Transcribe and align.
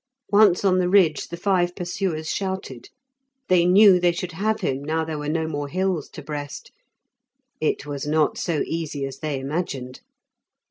Once 0.31 0.65
on 0.65 0.79
the 0.79 0.89
ridge 0.89 1.27
the 1.27 1.37
five 1.37 1.75
pursuers 1.75 2.27
shouted; 2.27 2.89
they 3.49 3.65
knew 3.67 3.99
they 3.99 4.11
should 4.11 4.31
have 4.31 4.61
him 4.61 4.83
now 4.83 5.05
there 5.05 5.19
were 5.19 5.29
no 5.29 5.47
more 5.47 5.67
hills 5.67 6.09
to 6.09 6.23
breast. 6.23 6.71
It 7.59 7.85
was 7.85 8.07
not 8.07 8.35
so 8.35 8.63
easy 8.65 9.05
as 9.05 9.19
they 9.19 9.39
imagined. 9.39 10.01